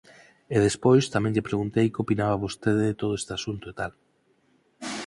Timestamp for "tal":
3.79-3.91